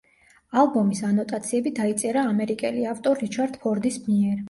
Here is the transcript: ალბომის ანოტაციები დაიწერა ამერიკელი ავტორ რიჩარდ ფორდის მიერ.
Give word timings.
ალბომის 0.61 1.01
ანოტაციები 1.09 1.75
დაიწერა 1.81 2.25
ამერიკელი 2.33 2.91
ავტორ 2.97 3.25
რიჩარდ 3.27 3.65
ფორდის 3.67 4.05
მიერ. 4.13 4.39